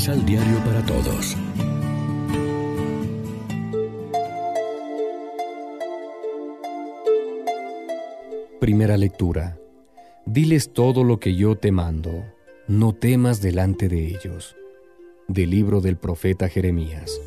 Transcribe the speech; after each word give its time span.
Misal 0.00 0.24
Diario 0.24 0.56
para 0.64 0.82
Todos. 0.86 1.36
Primera 8.58 8.96
lectura. 8.96 9.58
Diles 10.24 10.72
todo 10.72 11.04
lo 11.04 11.20
que 11.20 11.34
yo 11.34 11.56
te 11.56 11.70
mando, 11.70 12.24
no 12.66 12.94
temas 12.94 13.42
delante 13.42 13.90
de 13.90 14.06
ellos. 14.06 14.56
Del 15.28 15.50
libro 15.50 15.82
del 15.82 15.98
profeta 15.98 16.48
Jeremías. 16.48 17.20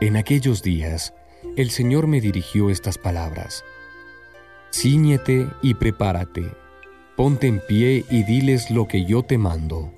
En 0.00 0.16
aquellos 0.16 0.64
días, 0.64 1.14
el 1.56 1.70
Señor 1.70 2.08
me 2.08 2.20
dirigió 2.20 2.68
estas 2.68 2.98
palabras. 2.98 3.62
Cíñete 4.72 5.46
y 5.62 5.74
prepárate, 5.74 6.50
ponte 7.20 7.48
en 7.48 7.60
pie 7.60 8.02
y 8.08 8.22
diles 8.22 8.70
lo 8.70 8.88
que 8.88 9.04
yo 9.04 9.22
te 9.22 9.36
mando. 9.36 9.92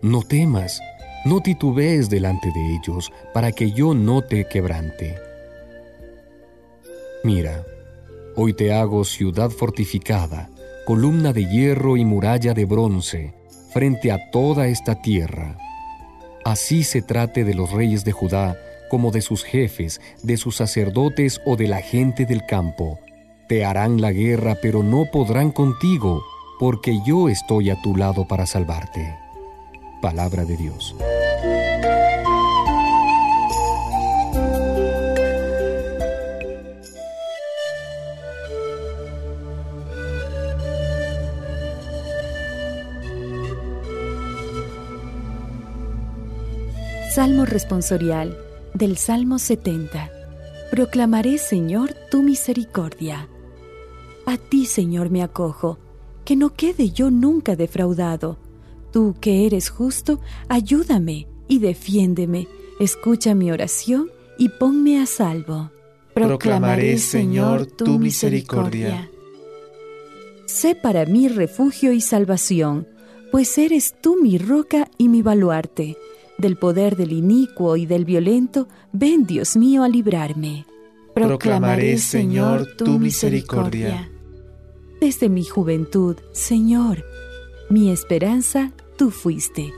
No 0.00 0.22
temas, 0.22 0.80
no 1.24 1.40
titubees 1.40 2.08
delante 2.08 2.52
de 2.52 2.76
ellos, 2.76 3.10
para 3.34 3.50
que 3.50 3.72
yo 3.72 3.94
no 3.94 4.22
te 4.22 4.44
quebrante. 4.44 5.18
Mira, 7.24 7.64
hoy 8.36 8.52
te 8.52 8.72
hago 8.72 9.02
ciudad 9.02 9.50
fortificada, 9.50 10.50
columna 10.86 11.32
de 11.32 11.46
hierro 11.46 11.96
y 11.96 12.04
muralla 12.04 12.54
de 12.54 12.64
bronce, 12.64 13.34
frente 13.72 14.12
a 14.12 14.30
toda 14.30 14.68
esta 14.68 15.02
tierra. 15.02 15.58
Así 16.44 16.84
se 16.84 17.02
trate 17.02 17.42
de 17.42 17.54
los 17.54 17.72
reyes 17.72 18.04
de 18.04 18.12
Judá, 18.12 18.56
como 18.88 19.10
de 19.10 19.20
sus 19.20 19.42
jefes, 19.42 20.00
de 20.22 20.36
sus 20.36 20.54
sacerdotes 20.54 21.40
o 21.44 21.56
de 21.56 21.66
la 21.66 21.80
gente 21.80 22.24
del 22.24 22.46
campo. 22.46 23.00
Te 23.48 23.64
harán 23.64 24.00
la 24.00 24.12
guerra, 24.12 24.58
pero 24.62 24.84
no 24.84 25.06
podrán 25.10 25.50
contigo, 25.50 26.22
porque 26.58 27.00
yo 27.04 27.28
estoy 27.28 27.70
a 27.70 27.80
tu 27.80 27.96
lado 27.96 28.26
para 28.26 28.46
salvarte. 28.46 29.16
Palabra 30.02 30.44
de 30.44 30.56
Dios. 30.56 30.94
Salmo 47.10 47.44
responsorial 47.46 48.38
del 48.74 48.96
Salmo 48.96 49.40
70. 49.40 50.10
Proclamaré, 50.70 51.38
Señor, 51.38 51.92
tu 52.12 52.22
misericordia. 52.22 53.28
A 54.26 54.36
ti, 54.36 54.66
Señor, 54.66 55.10
me 55.10 55.24
acojo, 55.24 55.78
que 56.28 56.36
no 56.36 56.52
quede 56.52 56.90
yo 56.90 57.10
nunca 57.10 57.56
defraudado. 57.56 58.36
Tú 58.92 59.14
que 59.18 59.46
eres 59.46 59.70
justo, 59.70 60.20
ayúdame 60.50 61.26
y 61.48 61.58
defiéndeme. 61.58 62.48
Escucha 62.78 63.34
mi 63.34 63.50
oración 63.50 64.10
y 64.36 64.50
ponme 64.50 65.00
a 65.00 65.06
salvo. 65.06 65.70
Proclamaré, 66.12 66.98
Señor, 66.98 67.64
tu 67.64 67.98
misericordia. 67.98 69.08
Sé 70.44 70.74
para 70.74 71.06
mí 71.06 71.28
refugio 71.28 71.92
y 71.92 72.02
salvación, 72.02 72.86
pues 73.32 73.56
eres 73.56 73.94
tú 73.98 74.18
mi 74.22 74.36
roca 74.36 74.86
y 74.98 75.08
mi 75.08 75.22
baluarte 75.22 75.96
del 76.36 76.58
poder 76.58 76.96
del 76.96 77.12
inicuo 77.12 77.78
y 77.78 77.86
del 77.86 78.04
violento, 78.04 78.68
ven, 78.92 79.24
Dios 79.24 79.56
mío, 79.56 79.82
a 79.82 79.88
librarme. 79.88 80.66
Proclamaré, 81.14 81.96
Señor, 81.96 82.76
tu 82.76 82.98
misericordia. 82.98 84.10
Desde 85.00 85.28
mi 85.28 85.44
juventud, 85.44 86.16
Señor, 86.32 87.04
mi 87.70 87.90
esperanza, 87.90 88.72
tú 88.96 89.10
fuiste. 89.10 89.72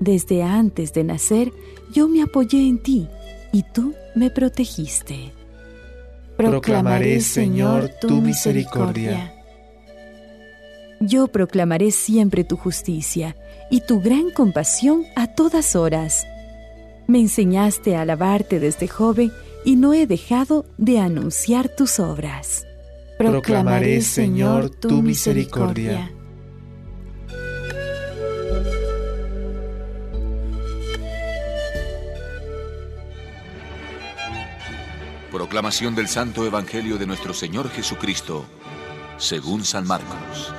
Desde 0.00 0.42
antes 0.42 0.92
de 0.92 1.04
nacer, 1.04 1.52
yo 1.92 2.08
me 2.08 2.22
apoyé 2.22 2.66
en 2.66 2.82
ti 2.82 3.08
y 3.52 3.62
tú 3.62 3.94
me 4.14 4.30
protegiste. 4.30 5.32
Proclamaré, 6.36 7.20
Señor, 7.20 7.90
tu 8.00 8.20
misericordia. 8.20 9.34
Yo 11.00 11.28
proclamaré 11.28 11.90
siempre 11.90 12.44
tu 12.44 12.56
justicia 12.56 13.36
y 13.70 13.80
tu 13.80 14.00
gran 14.00 14.30
compasión 14.30 15.04
a 15.16 15.34
todas 15.34 15.76
horas. 15.76 16.26
Me 17.06 17.20
enseñaste 17.20 17.96
a 17.96 18.02
alabarte 18.02 18.58
desde 18.60 18.88
joven 18.88 19.32
y 19.64 19.76
no 19.76 19.92
he 19.92 20.06
dejado 20.06 20.64
de 20.78 20.98
anunciar 20.98 21.68
tus 21.68 22.00
obras. 22.00 22.66
Proclamaré, 23.18 24.00
Señor, 24.00 24.70
tu 24.70 25.02
misericordia. 25.02 26.10
Proclamación 35.30 35.94
del 35.94 36.08
Santo 36.08 36.44
Evangelio 36.44 36.98
de 36.98 37.06
nuestro 37.06 37.32
Señor 37.32 37.68
Jesucristo, 37.70 38.44
según 39.18 39.64
San 39.64 39.86
Marcos. 39.86 40.52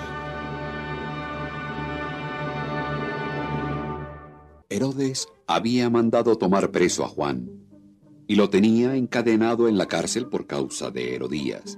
Herodes 4.70 5.28
había 5.48 5.90
mandado 5.90 6.38
tomar 6.38 6.72
preso 6.72 7.06
a 7.06 7.08
Juan 7.08 7.50
y 8.28 8.36
lo 8.36 8.50
tenía 8.50 8.96
encadenado 8.96 9.68
en 9.68 9.78
la 9.78 9.88
cárcel 9.88 10.28
por 10.28 10.48
causa 10.48 10.90
de 10.90 11.14
Herodías, 11.14 11.78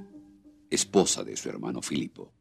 esposa 0.76 1.24
de 1.24 1.36
su 1.36 1.50
hermano 1.50 1.82
Filipo. 1.82 2.32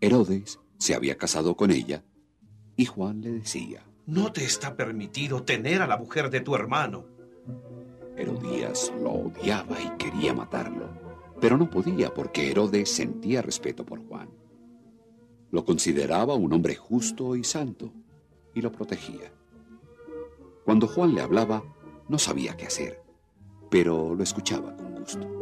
Herodes 0.00 0.58
se 0.78 0.94
había 0.94 1.16
casado 1.16 1.56
con 1.56 1.70
ella 1.70 2.04
y 2.76 2.86
Juan 2.86 3.20
le 3.20 3.32
decía, 3.32 3.84
No 4.06 4.32
te 4.32 4.44
está 4.44 4.76
permitido 4.76 5.42
tener 5.42 5.82
a 5.82 5.86
la 5.86 5.96
mujer 5.96 6.30
de 6.30 6.40
tu 6.40 6.54
hermano. 6.54 7.06
Herodías 8.16 8.92
lo 9.00 9.12
odiaba 9.12 9.80
y 9.80 9.90
quería 9.98 10.34
matarlo, 10.34 10.88
pero 11.40 11.56
no 11.56 11.70
podía 11.70 12.12
porque 12.12 12.50
Herodes 12.50 12.90
sentía 12.90 13.42
respeto 13.42 13.84
por 13.84 14.06
Juan. 14.06 14.28
Lo 15.50 15.64
consideraba 15.64 16.34
un 16.34 16.52
hombre 16.52 16.74
justo 16.74 17.36
y 17.36 17.44
santo 17.44 17.92
y 18.54 18.60
lo 18.60 18.72
protegía. 18.72 19.32
Cuando 20.64 20.86
Juan 20.86 21.14
le 21.14 21.22
hablaba, 21.22 21.62
no 22.08 22.18
sabía 22.18 22.56
qué 22.56 22.66
hacer, 22.66 23.02
pero 23.70 24.14
lo 24.14 24.22
escuchaba 24.22 24.76
con 24.76 24.94
gusto. 24.94 25.41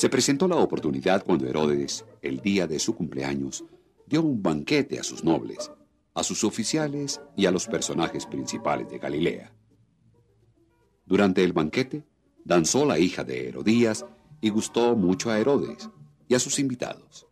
Se 0.00 0.08
presentó 0.08 0.48
la 0.48 0.56
oportunidad 0.56 1.22
cuando 1.26 1.46
Herodes, 1.46 2.06
el 2.22 2.40
día 2.40 2.66
de 2.66 2.78
su 2.78 2.94
cumpleaños, 2.94 3.66
dio 4.06 4.22
un 4.22 4.42
banquete 4.42 4.98
a 4.98 5.02
sus 5.02 5.24
nobles, 5.24 5.70
a 6.14 6.22
sus 6.22 6.42
oficiales 6.42 7.20
y 7.36 7.44
a 7.44 7.50
los 7.50 7.66
personajes 7.66 8.24
principales 8.24 8.88
de 8.88 8.98
Galilea. 8.98 9.52
Durante 11.04 11.44
el 11.44 11.52
banquete, 11.52 12.02
danzó 12.46 12.86
la 12.86 12.98
hija 12.98 13.24
de 13.24 13.48
Herodías 13.48 14.06
y 14.40 14.48
gustó 14.48 14.96
mucho 14.96 15.30
a 15.30 15.38
Herodes 15.38 15.90
y 16.28 16.34
a 16.34 16.38
sus 16.38 16.58
invitados. 16.58 17.26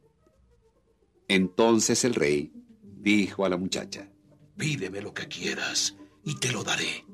Entonces 1.26 2.04
el 2.04 2.14
rey 2.14 2.52
dijo 2.82 3.46
a 3.46 3.48
la 3.48 3.56
muchacha, 3.56 4.10
Pídeme 4.58 5.00
lo 5.00 5.14
que 5.14 5.26
quieras 5.26 5.96
y 6.22 6.34
te 6.34 6.52
lo 6.52 6.62
daré. 6.64 7.06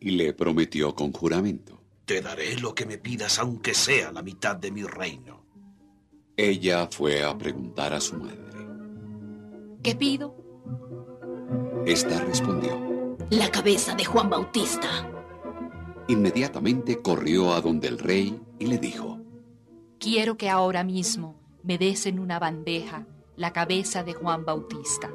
Y 0.00 0.10
le 0.10 0.32
prometió 0.32 0.92
con 0.92 1.12
juramento. 1.12 1.83
Te 2.04 2.20
daré 2.20 2.56
lo 2.58 2.74
que 2.74 2.84
me 2.84 2.98
pidas 2.98 3.38
aunque 3.38 3.72
sea 3.72 4.12
la 4.12 4.22
mitad 4.22 4.56
de 4.56 4.70
mi 4.70 4.82
reino. 4.82 5.44
Ella 6.36 6.88
fue 6.90 7.24
a 7.24 7.36
preguntar 7.38 7.94
a 7.94 8.00
su 8.00 8.16
madre. 8.16 8.66
¿Qué 9.82 9.94
pido? 9.94 10.34
Esta 11.86 12.20
respondió. 12.20 13.16
La 13.30 13.50
cabeza 13.50 13.94
de 13.94 14.04
Juan 14.04 14.28
Bautista. 14.28 14.88
Inmediatamente 16.08 17.00
corrió 17.00 17.52
a 17.54 17.60
donde 17.60 17.88
el 17.88 17.98
rey 17.98 18.38
y 18.58 18.66
le 18.66 18.78
dijo. 18.78 19.18
Quiero 19.98 20.36
que 20.36 20.50
ahora 20.50 20.84
mismo 20.84 21.40
me 21.62 21.78
des 21.78 22.04
en 22.04 22.18
una 22.18 22.38
bandeja 22.38 23.06
la 23.36 23.52
cabeza 23.52 24.04
de 24.04 24.12
Juan 24.12 24.44
Bautista. 24.44 25.10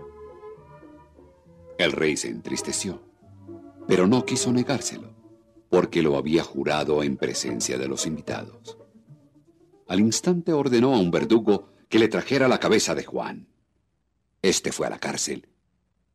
El 1.78 1.92
rey 1.92 2.18
se 2.18 2.30
entristeció, 2.30 3.02
pero 3.88 4.08
no 4.08 4.26
quiso 4.26 4.52
negárselo, 4.52 5.14
porque 5.70 6.02
lo 6.02 6.18
había 6.18 6.44
jurado 6.44 7.04
en 7.04 7.18
presencia 7.18 7.78
de 7.78 7.88
los 7.88 8.06
invitados. 8.06 8.78
Al 9.88 10.00
instante 10.00 10.52
ordenó 10.54 10.94
a 10.94 11.00
un 11.00 11.12
verdugo 11.12 11.70
que 11.88 12.00
le 12.00 12.08
trajera 12.08 12.48
la 12.48 12.60
cabeza 12.60 12.96
de 12.96 13.04
Juan. 13.04 13.48
Este 14.42 14.72
fue 14.72 14.88
a 14.88 14.90
la 14.90 15.00
cárcel 15.00 15.48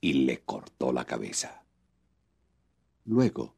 y 0.00 0.12
le 0.24 0.40
cortó 0.42 0.92
la 0.92 1.04
cabeza. 1.04 1.64
Luego, 3.04 3.54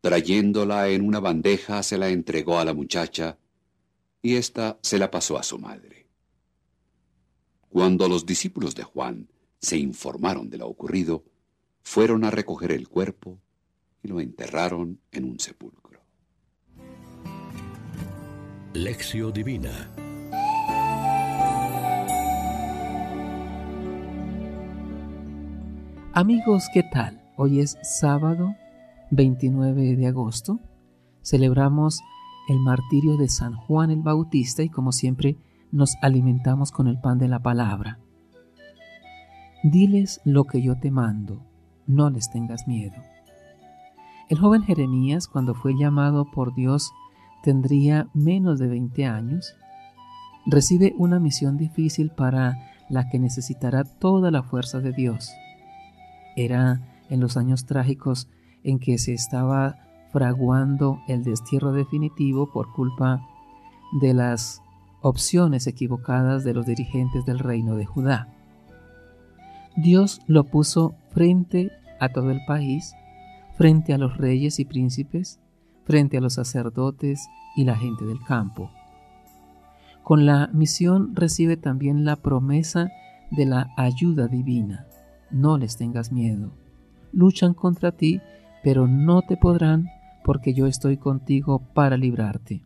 trayéndola 0.00 0.88
en 0.88 1.06
una 1.06 1.20
bandeja, 1.20 1.82
se 1.82 1.98
la 1.98 2.08
entregó 2.08 2.58
a 2.58 2.64
la 2.64 2.74
muchacha 2.74 3.38
y 4.22 4.36
ésta 4.36 4.78
se 4.82 4.98
la 4.98 5.10
pasó 5.10 5.38
a 5.38 5.42
su 5.42 5.58
madre. 5.58 6.06
Cuando 7.68 8.08
los 8.08 8.26
discípulos 8.26 8.74
de 8.74 8.82
Juan 8.82 9.28
se 9.60 9.76
informaron 9.76 10.50
de 10.50 10.58
lo 10.58 10.68
ocurrido, 10.68 11.24
fueron 11.82 12.24
a 12.24 12.30
recoger 12.30 12.72
el 12.72 12.88
cuerpo 12.88 13.38
y 14.02 14.08
lo 14.08 14.20
enterraron 14.20 15.00
en 15.12 15.24
un 15.24 15.38
sepulcro. 15.38 16.00
Lección 18.74 19.32
Divina 19.32 19.90
Amigos, 26.18 26.68
¿qué 26.74 26.82
tal? 26.82 27.22
Hoy 27.36 27.60
es 27.60 27.78
sábado 27.82 28.56
29 29.12 29.94
de 29.94 30.06
agosto. 30.08 30.58
Celebramos 31.22 32.00
el 32.48 32.58
martirio 32.58 33.16
de 33.16 33.28
San 33.28 33.54
Juan 33.54 33.92
el 33.92 34.02
Bautista 34.02 34.64
y 34.64 34.68
como 34.68 34.90
siempre 34.90 35.36
nos 35.70 35.94
alimentamos 36.02 36.72
con 36.72 36.88
el 36.88 37.00
pan 37.00 37.18
de 37.18 37.28
la 37.28 37.38
palabra. 37.38 38.00
Diles 39.62 40.20
lo 40.24 40.42
que 40.42 40.60
yo 40.60 40.78
te 40.80 40.90
mando, 40.90 41.46
no 41.86 42.10
les 42.10 42.30
tengas 42.32 42.66
miedo. 42.66 42.96
El 44.28 44.38
joven 44.38 44.62
Jeremías, 44.62 45.26
cuando 45.26 45.54
fue 45.54 45.74
llamado 45.74 46.30
por 46.30 46.54
Dios, 46.54 46.92
tendría 47.42 48.08
menos 48.12 48.58
de 48.58 48.68
20 48.68 49.06
años. 49.06 49.54
Recibe 50.44 50.94
una 50.98 51.18
misión 51.18 51.56
difícil 51.56 52.10
para 52.10 52.56
la 52.90 53.08
que 53.08 53.18
necesitará 53.18 53.84
toda 53.84 54.30
la 54.30 54.42
fuerza 54.42 54.80
de 54.80 54.92
Dios. 54.92 55.30
Era 56.36 56.80
en 57.08 57.20
los 57.20 57.36
años 57.36 57.64
trágicos 57.64 58.28
en 58.64 58.78
que 58.78 58.98
se 58.98 59.14
estaba 59.14 59.76
fraguando 60.12 61.00
el 61.08 61.24
destierro 61.24 61.72
definitivo 61.72 62.50
por 62.52 62.72
culpa 62.72 63.26
de 64.00 64.14
las 64.14 64.62
opciones 65.00 65.66
equivocadas 65.66 66.44
de 66.44 66.54
los 66.54 66.66
dirigentes 66.66 67.24
del 67.24 67.38
reino 67.38 67.76
de 67.76 67.86
Judá. 67.86 68.28
Dios 69.76 70.20
lo 70.26 70.44
puso 70.44 70.94
frente 71.10 71.70
a 72.00 72.08
todo 72.08 72.30
el 72.30 72.40
país, 72.46 72.94
frente 73.58 73.92
a 73.92 73.98
los 73.98 74.16
reyes 74.16 74.60
y 74.60 74.64
príncipes, 74.64 75.40
frente 75.84 76.16
a 76.16 76.20
los 76.20 76.34
sacerdotes 76.34 77.28
y 77.56 77.64
la 77.64 77.76
gente 77.76 78.04
del 78.04 78.22
campo. 78.22 78.70
Con 80.04 80.26
la 80.26 80.48
misión 80.52 81.16
recibe 81.16 81.56
también 81.56 82.04
la 82.04 82.14
promesa 82.14 82.88
de 83.32 83.46
la 83.46 83.74
ayuda 83.76 84.28
divina. 84.28 84.86
No 85.32 85.58
les 85.58 85.76
tengas 85.76 86.12
miedo. 86.12 86.52
Luchan 87.12 87.52
contra 87.52 87.90
ti, 87.90 88.20
pero 88.62 88.86
no 88.86 89.22
te 89.22 89.36
podrán 89.36 89.88
porque 90.22 90.54
yo 90.54 90.66
estoy 90.68 90.96
contigo 90.96 91.58
para 91.74 91.96
librarte. 91.96 92.62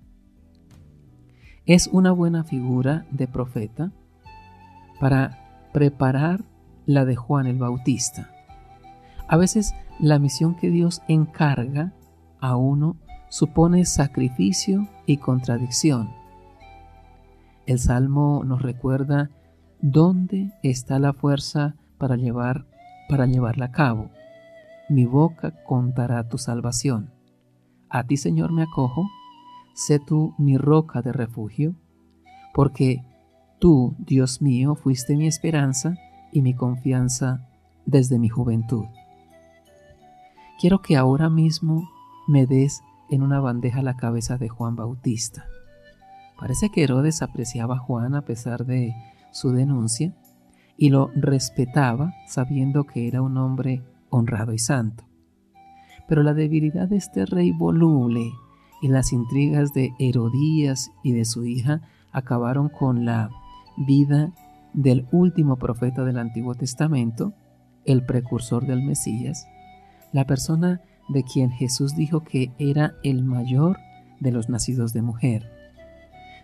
Es 1.65 1.87
una 1.87 2.13
buena 2.13 2.45
figura 2.45 3.07
de 3.11 3.29
profeta 3.29 3.93
para 5.01 5.71
preparar 5.73 6.45
la 6.85 7.07
de 7.07 7.17
Juan 7.17 7.47
el 7.47 7.57
Bautista. 7.57 8.32
A 9.29 9.37
veces 9.37 9.75
la 9.99 10.19
misión 10.19 10.55
que 10.55 10.71
Dios 10.71 11.03
encarga 11.09 11.93
a 12.41 12.57
uno 12.57 12.97
supone 13.29 13.85
sacrificio 13.85 14.89
y 15.07 15.19
contradicción. 15.19 16.11
El 17.67 17.79
Salmo 17.79 18.43
nos 18.45 18.63
recuerda 18.63 19.31
dónde 19.81 20.53
está 20.63 20.99
la 20.99 21.13
fuerza 21.13 21.77
para 21.99 22.17
llevar 22.17 22.67
para 23.09 23.27
llevarla 23.27 23.67
a 23.67 23.73
cabo. 23.73 24.11
Mi 24.89 25.05
boca 25.05 25.53
contará 25.65 26.29
tu 26.29 26.39
salvación. 26.39 27.11
A 27.89 28.05
ti, 28.05 28.17
Señor, 28.17 28.53
me 28.53 28.63
acojo 28.63 29.07
sé 29.75 29.99
tú 29.99 30.35
mi 30.39 30.57
roca 30.57 31.03
de 31.03 31.13
refugio, 31.13 31.75
porque 32.55 33.05
tú, 33.59 33.95
Dios 33.99 34.43
mío, 34.43 34.75
fuiste 34.75 35.17
mi 35.17 35.27
esperanza 35.27 35.95
y 36.33 36.43
mi 36.43 36.55
confianza 36.55 37.49
desde 37.87 38.19
mi 38.19 38.29
juventud. 38.29 38.85
Quiero 40.63 40.81
que 40.81 40.97
ahora 40.97 41.29
mismo 41.29 41.91
me 42.29 42.47
des 42.47 42.85
en 43.11 43.23
una 43.25 43.41
bandeja 43.41 43.83
la 43.83 43.97
cabeza 43.97 44.39
de 44.39 44.49
Juan 44.49 44.77
Bautista. 44.77 45.47
Parece 46.39 46.71
que 46.71 46.85
Herodes 46.85 47.21
apreciaba 47.21 47.75
a 47.75 47.79
Juan 47.79 48.15
a 48.15 48.23
pesar 48.23 48.65
de 48.65 48.95
su 49.33 49.51
denuncia 49.51 50.15
y 50.77 50.91
lo 50.91 51.11
respetaba 51.17 52.15
sabiendo 52.29 52.85
que 52.85 53.09
era 53.09 53.23
un 53.23 53.39
hombre 53.39 53.83
honrado 54.09 54.53
y 54.53 54.61
santo. 54.61 55.03
Pero 56.07 56.23
la 56.23 56.33
debilidad 56.33 56.87
de 56.87 56.99
este 56.99 57.27
rey 57.27 57.51
voluble 57.51 58.31
y 58.83 58.87
las 58.87 59.13
intrigas 59.13 59.73
de 59.73 59.91
Herodías 59.99 60.93
y 61.03 61.11
de 61.11 61.25
su 61.25 61.45
hija 61.45 61.81
acabaron 62.13 62.69
con 62.69 63.05
la 63.05 63.31
vida 63.77 64.31
del 64.75 65.09
último 65.11 65.57
profeta 65.57 66.05
del 66.05 66.19
Antiguo 66.19 66.55
Testamento, 66.55 67.33
el 67.85 68.07
precursor 68.07 68.65
del 68.65 68.85
Mesías, 68.85 69.45
la 70.13 70.27
persona 70.27 70.81
de 71.09 71.25
quien 71.25 71.51
Jesús 71.51 71.97
dijo 71.97 72.25
que 72.25 72.53
era 72.59 72.95
el 73.03 73.25
mayor 73.25 73.79
de 74.21 74.33
los 74.33 74.49
nacidos 74.49 74.93
de 74.93 75.03
mujer. 75.03 75.51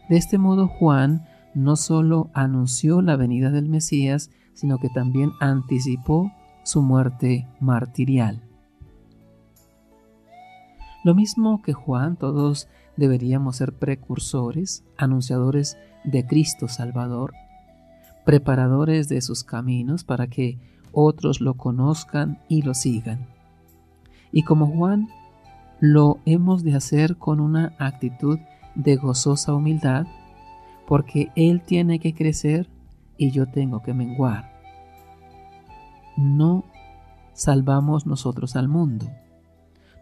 De 0.08 0.16
este 0.16 0.38
modo 0.38 0.68
Juan 0.68 1.26
no 1.54 1.76
solo 1.76 2.30
anunció 2.34 3.02
la 3.02 3.16
venida 3.16 3.50
del 3.50 3.68
Mesías, 3.68 4.30
sino 4.54 4.78
que 4.78 4.88
también 4.88 5.32
anticipó 5.40 6.32
su 6.64 6.82
muerte 6.82 7.46
martirial. 7.60 8.42
Lo 11.04 11.14
mismo 11.14 11.62
que 11.62 11.72
Juan, 11.72 12.16
todos 12.16 12.68
deberíamos 12.96 13.56
ser 13.56 13.72
precursores, 13.72 14.84
anunciadores 14.96 15.78
de 16.04 16.26
Cristo 16.26 16.68
Salvador, 16.68 17.32
preparadores 18.24 19.08
de 19.08 19.20
sus 19.20 19.44
caminos 19.44 20.04
para 20.04 20.26
que 20.26 20.58
otros 20.92 21.40
lo 21.40 21.54
conozcan 21.54 22.40
y 22.48 22.62
lo 22.62 22.74
sigan. 22.74 23.37
Y 24.32 24.42
como 24.42 24.66
Juan, 24.66 25.08
lo 25.80 26.18
hemos 26.24 26.64
de 26.64 26.74
hacer 26.74 27.16
con 27.16 27.40
una 27.40 27.74
actitud 27.78 28.38
de 28.74 28.96
gozosa 28.96 29.54
humildad, 29.54 30.06
porque 30.86 31.30
Él 31.36 31.62
tiene 31.62 31.98
que 31.98 32.14
crecer 32.14 32.68
y 33.16 33.30
yo 33.30 33.46
tengo 33.46 33.82
que 33.82 33.94
menguar. 33.94 34.58
No 36.16 36.64
salvamos 37.32 38.06
nosotros 38.06 38.56
al 38.56 38.68
mundo. 38.68 39.06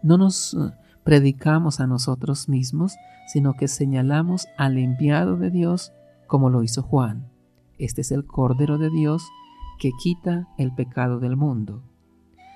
No 0.01 0.17
nos 0.17 0.57
predicamos 1.03 1.79
a 1.79 1.87
nosotros 1.87 2.49
mismos, 2.49 2.95
sino 3.27 3.53
que 3.53 3.67
señalamos 3.67 4.47
al 4.57 4.77
enviado 4.77 5.37
de 5.37 5.51
Dios 5.51 5.93
como 6.27 6.49
lo 6.49 6.63
hizo 6.63 6.81
Juan. 6.81 7.27
Este 7.77 8.01
es 8.01 8.11
el 8.11 8.25
Cordero 8.25 8.77
de 8.77 8.89
Dios 8.89 9.23
que 9.79 9.91
quita 10.01 10.47
el 10.57 10.73
pecado 10.73 11.19
del 11.19 11.35
mundo. 11.35 11.83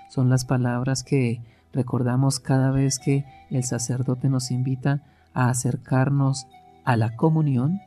Son 0.10 0.30
las 0.30 0.46
palabras 0.46 1.04
que 1.04 1.42
recordamos 1.74 2.40
cada 2.40 2.72
vez 2.72 3.00
que 3.00 3.26
el 3.50 3.64
sacerdote 3.64 4.30
nos 4.30 4.52
invita 4.52 5.04
a 5.34 5.50
acercarnos 5.50 6.48
a 6.84 6.98
la 6.98 7.16
comunión, 7.16 7.80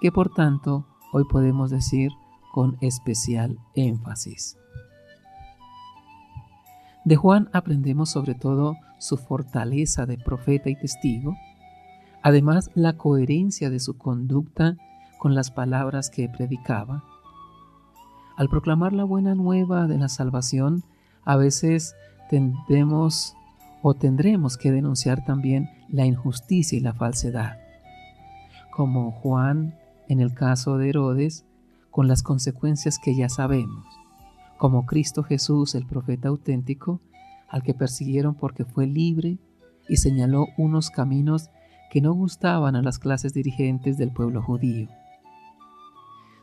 que 0.00 0.12
por 0.12 0.32
tanto 0.32 0.86
hoy 1.12 1.24
podemos 1.30 1.70
decir 1.70 2.10
con 2.52 2.76
especial 2.80 3.58
énfasis. 3.74 4.56
De 7.04 7.16
Juan 7.16 7.48
aprendemos 7.52 8.10
sobre 8.10 8.34
todo 8.34 8.76
su 8.98 9.16
fortaleza 9.16 10.06
de 10.06 10.18
profeta 10.18 10.68
y 10.68 10.76
testigo, 10.76 11.36
además 12.22 12.70
la 12.74 12.94
coherencia 12.96 13.70
de 13.70 13.80
su 13.80 13.96
conducta 13.96 14.76
con 15.18 15.34
las 15.34 15.50
palabras 15.50 16.10
que 16.10 16.28
predicaba. 16.28 17.04
Al 18.36 18.48
proclamar 18.48 18.92
la 18.92 19.04
buena 19.04 19.34
nueva 19.34 19.86
de 19.86 19.98
la 19.98 20.08
salvación, 20.08 20.84
a 21.24 21.36
veces 21.36 21.94
tendremos 22.28 23.34
o 23.82 23.94
tendremos 23.94 24.56
que 24.56 24.72
denunciar 24.72 25.24
también 25.24 25.70
la 25.88 26.06
injusticia 26.06 26.76
y 26.76 26.80
la 26.80 26.94
falsedad. 26.94 27.58
Como 28.70 29.12
Juan 29.12 29.74
en 30.08 30.20
el 30.20 30.34
caso 30.34 30.78
de 30.78 30.88
Herodes, 30.88 31.44
con 31.90 32.08
las 32.08 32.22
consecuencias 32.22 32.98
que 32.98 33.14
ya 33.14 33.28
sabemos. 33.28 33.84
Como 34.56 34.86
Cristo 34.86 35.22
Jesús, 35.22 35.74
el 35.74 35.86
profeta 35.86 36.28
auténtico, 36.28 37.00
al 37.48 37.62
que 37.62 37.74
persiguieron 37.74 38.34
porque 38.34 38.64
fue 38.64 38.86
libre 38.86 39.38
y 39.88 39.96
señaló 39.96 40.46
unos 40.56 40.90
caminos 40.90 41.50
que 41.90 42.00
no 42.00 42.12
gustaban 42.12 42.76
a 42.76 42.82
las 42.82 42.98
clases 42.98 43.32
dirigentes 43.32 43.96
del 43.96 44.12
pueblo 44.12 44.42
judío. 44.42 44.88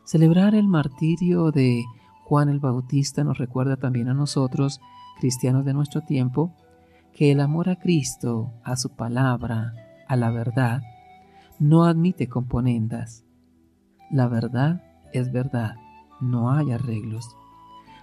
Celebrar 0.04 0.56
el 0.56 0.68
martirio 0.68 1.51
de 1.51 1.84
Juan 2.24 2.50
el 2.50 2.60
Bautista 2.60 3.24
nos 3.24 3.38
recuerda 3.38 3.77
también 3.77 4.08
a 4.10 4.13
nosotros, 4.13 4.82
cristianos 5.19 5.65
de 5.65 5.74
nuestro 5.74 6.01
tiempo, 6.01 6.53
que 7.13 7.31
el 7.31 7.39
amor 7.39 7.69
a 7.69 7.77
Cristo, 7.77 8.53
a 8.63 8.75
su 8.75 8.95
palabra, 8.95 9.74
a 10.07 10.15
la 10.15 10.31
verdad, 10.31 10.81
no 11.60 11.86
admite 11.86 12.27
componendas. 12.27 13.24
La 14.12 14.27
verdad 14.27 14.84
es 15.13 15.31
verdad, 15.31 15.75
no 16.22 16.51
hay 16.51 16.72
arreglos. 16.72 17.36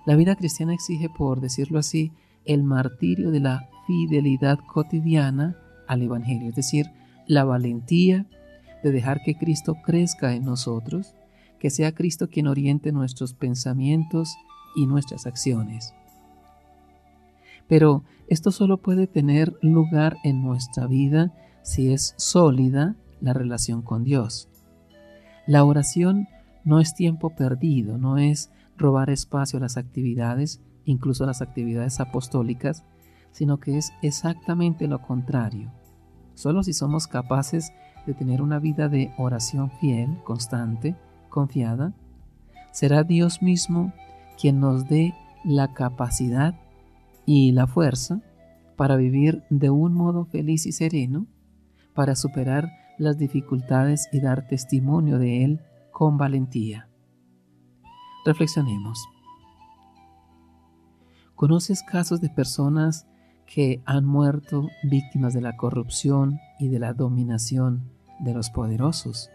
La 0.06 0.16
vida 0.16 0.34
cristiana 0.34 0.74
exige, 0.74 1.08
por 1.08 1.40
decirlo 1.40 1.78
así, 1.78 2.12
el 2.44 2.64
martirio 2.64 3.30
de 3.30 3.40
la 3.40 3.68
fidelidad 3.86 4.58
cotidiana 4.66 5.56
al 5.86 6.02
Evangelio, 6.02 6.48
es 6.48 6.56
decir, 6.56 6.86
la 7.26 7.44
valentía 7.44 8.26
de 8.82 8.90
dejar 8.90 9.22
que 9.22 9.36
Cristo 9.36 9.76
crezca 9.84 10.34
en 10.34 10.44
nosotros, 10.44 11.14
que 11.60 11.70
sea 11.70 11.92
Cristo 11.92 12.28
quien 12.28 12.48
oriente 12.48 12.90
nuestros 12.90 13.34
pensamientos 13.34 14.34
y 14.74 14.86
nuestras 14.86 15.26
acciones. 15.26 15.94
Pero 17.72 18.04
esto 18.28 18.50
solo 18.50 18.76
puede 18.76 19.06
tener 19.06 19.56
lugar 19.62 20.18
en 20.24 20.42
nuestra 20.42 20.86
vida 20.86 21.32
si 21.62 21.90
es 21.90 22.14
sólida 22.18 22.96
la 23.22 23.32
relación 23.32 23.80
con 23.80 24.04
Dios. 24.04 24.50
La 25.46 25.64
oración 25.64 26.28
no 26.64 26.80
es 26.80 26.94
tiempo 26.94 27.30
perdido, 27.30 27.96
no 27.96 28.18
es 28.18 28.52
robar 28.76 29.08
espacio 29.08 29.56
a 29.56 29.62
las 29.62 29.78
actividades, 29.78 30.60
incluso 30.84 31.24
las 31.24 31.40
actividades 31.40 31.98
apostólicas, 31.98 32.84
sino 33.30 33.58
que 33.58 33.78
es 33.78 33.90
exactamente 34.02 34.86
lo 34.86 35.00
contrario. 35.00 35.72
Solo 36.34 36.62
si 36.62 36.74
somos 36.74 37.06
capaces 37.06 37.72
de 38.04 38.12
tener 38.12 38.42
una 38.42 38.58
vida 38.58 38.90
de 38.90 39.14
oración 39.16 39.70
fiel, 39.80 40.18
constante, 40.24 40.94
confiada, 41.30 41.94
será 42.70 43.02
Dios 43.02 43.40
mismo 43.40 43.94
quien 44.38 44.60
nos 44.60 44.90
dé 44.90 45.14
la 45.42 45.72
capacidad 45.72 46.54
y 47.34 47.50
la 47.52 47.66
fuerza 47.66 48.20
para 48.76 48.96
vivir 48.96 49.42
de 49.48 49.70
un 49.70 49.94
modo 49.94 50.26
feliz 50.26 50.66
y 50.66 50.72
sereno, 50.72 51.26
para 51.94 52.14
superar 52.14 52.70
las 52.98 53.16
dificultades 53.16 54.06
y 54.12 54.20
dar 54.20 54.46
testimonio 54.48 55.18
de 55.18 55.42
Él 55.42 55.60
con 55.92 56.18
valentía. 56.18 56.90
Reflexionemos. 58.26 59.08
¿Conoces 61.34 61.82
casos 61.82 62.20
de 62.20 62.28
personas 62.28 63.06
que 63.46 63.82
han 63.86 64.04
muerto 64.04 64.68
víctimas 64.82 65.32
de 65.32 65.40
la 65.40 65.56
corrupción 65.56 66.38
y 66.58 66.68
de 66.68 66.80
la 66.80 66.92
dominación 66.92 67.90
de 68.20 68.34
los 68.34 68.50
poderosos? 68.50 69.30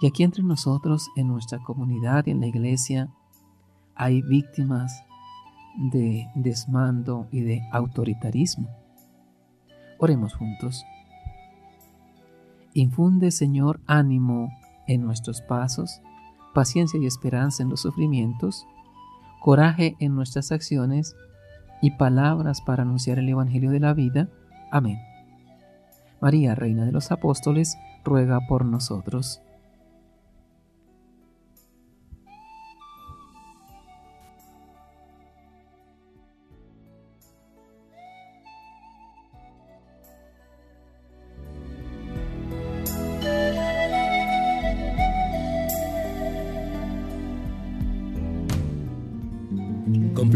Y 0.00 0.08
aquí 0.08 0.24
entre 0.24 0.42
nosotros, 0.42 1.06
en 1.14 1.28
nuestra 1.28 1.60
comunidad 1.60 2.26
y 2.26 2.32
en 2.32 2.40
la 2.40 2.48
iglesia, 2.48 3.14
hay 3.94 4.22
víctimas 4.22 5.04
de 5.78 6.28
desmando 6.34 7.28
y 7.30 7.40
de 7.40 7.62
autoritarismo. 7.72 8.68
Oremos 9.98 10.34
juntos. 10.34 10.84
Infunde, 12.74 13.30
Señor, 13.30 13.80
ánimo 13.86 14.50
en 14.86 15.02
nuestros 15.02 15.40
pasos, 15.40 16.00
paciencia 16.54 17.00
y 17.00 17.06
esperanza 17.06 17.62
en 17.62 17.70
los 17.70 17.80
sufrimientos, 17.80 18.66
coraje 19.40 19.96
en 20.00 20.14
nuestras 20.14 20.52
acciones 20.52 21.14
y 21.80 21.92
palabras 21.92 22.60
para 22.60 22.82
anunciar 22.82 23.18
el 23.18 23.28
Evangelio 23.28 23.70
de 23.70 23.80
la 23.80 23.94
vida. 23.94 24.28
Amén. 24.70 24.98
María, 26.20 26.54
Reina 26.54 26.84
de 26.84 26.92
los 26.92 27.12
Apóstoles, 27.12 27.76
ruega 28.04 28.40
por 28.48 28.64
nosotros. 28.64 29.40